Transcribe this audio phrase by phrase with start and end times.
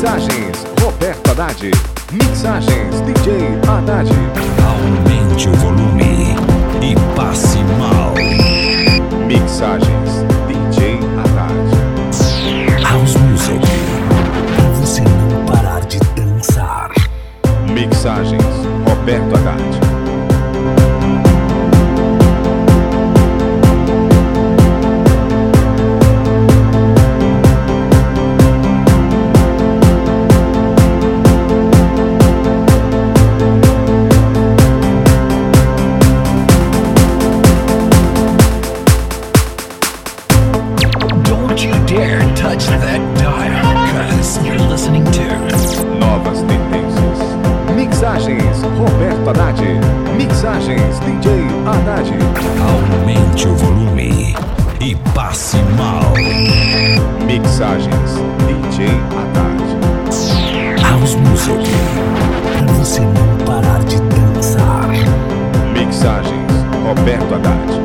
[0.00, 1.70] Mixagens Roberto Haddad.
[2.10, 3.32] Mixagens DJ
[3.68, 4.08] Haddad.
[4.64, 6.34] Aumente o volume
[6.80, 8.14] e passe mal.
[9.26, 12.82] Mixagens DJ Haddad.
[12.82, 13.60] House Music.
[14.56, 16.90] Pra você não parar de dançar.
[17.70, 18.42] Mixagens
[18.88, 19.89] Roberto Haddad.
[41.86, 45.24] dare touch that dial, cause you're listening to
[45.98, 47.20] Novas Tendências.
[47.74, 49.60] Mixagens Roberto Haddad.
[50.16, 51.30] Mixagens DJ
[51.66, 52.10] Haddad.
[52.60, 54.34] Aumente o volume
[54.80, 56.12] e passe mal.
[57.26, 58.10] Mixagens
[58.46, 59.62] DJ Haddad.
[60.82, 61.70] House Music.
[62.58, 64.88] Pra você não parar de dançar.
[65.72, 66.52] Mixagens
[66.84, 67.79] Roberto Haddad.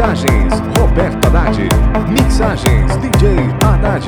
[0.00, 1.58] Mixagens Roberto Haddad.
[2.08, 4.06] Mixagens DJ Haddad.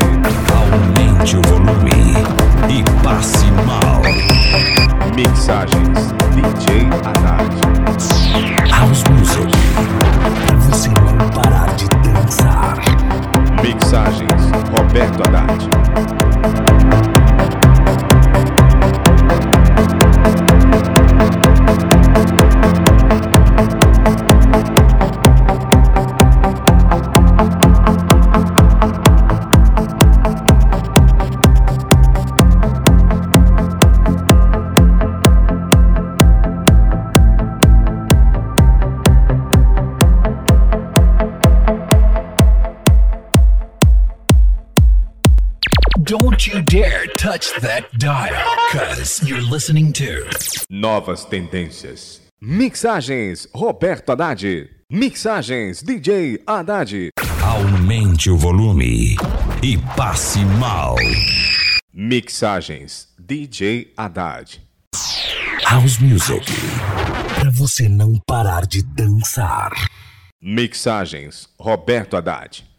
[0.57, 2.15] Aumente o volume
[2.67, 4.01] e passe mal.
[5.15, 7.55] Mixagens DJ Haddad.
[8.71, 9.53] House Music.
[10.47, 12.79] Pra você não parar de dançar.
[13.63, 15.32] Mixagens Roberto Haddad.
[46.13, 50.29] Don't you dare touch that dial, cause you're listening to
[50.69, 52.21] Novas Tendências.
[52.39, 54.69] Mixagens Roberto Haddad.
[54.93, 57.09] Mixagens DJ Haddad.
[57.43, 59.17] Aumente o volume
[59.63, 60.97] e passe mal.
[61.95, 64.61] Mixagens DJ Haddad.
[65.65, 66.45] House Music.
[67.37, 69.73] Para você não parar de dançar.
[70.43, 72.71] Mixagens Roberto Haddad.